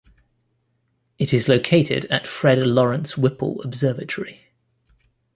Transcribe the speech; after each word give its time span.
It 1.19 1.31
is 1.31 1.47
located 1.47 2.05
at 2.05 2.25
Fred 2.25 2.57
Lawrence 2.57 3.19
Whipple 3.19 3.61
Observatory. 3.61 4.49